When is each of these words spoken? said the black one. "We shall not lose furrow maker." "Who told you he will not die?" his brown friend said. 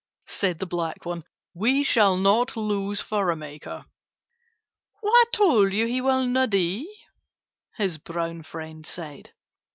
said 0.29 0.57
the 0.57 0.65
black 0.65 1.05
one. 1.05 1.23
"We 1.53 1.83
shall 1.83 2.17
not 2.17 2.57
lose 2.57 3.01
furrow 3.01 3.35
maker." 3.35 3.85
"Who 5.03 5.13
told 5.31 5.73
you 5.73 5.85
he 5.85 6.01
will 6.01 6.25
not 6.25 6.49
die?" 6.49 6.85
his 7.77 7.99
brown 7.99 8.41
friend 8.41 8.83
said. 8.83 9.29